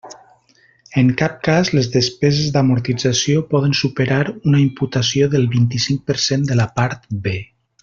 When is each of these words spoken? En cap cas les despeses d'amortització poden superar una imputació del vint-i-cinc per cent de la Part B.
En 1.01 1.09
cap 1.21 1.35
cas 1.47 1.69
les 1.79 1.89
despeses 1.95 2.47
d'amortització 2.55 3.43
poden 3.53 3.77
superar 3.81 4.19
una 4.33 4.63
imputació 4.65 5.29
del 5.35 5.47
vint-i-cinc 5.59 6.05
per 6.11 6.17
cent 6.27 6.49
de 6.49 6.59
la 6.63 6.67
Part 6.81 7.09
B. 7.29 7.39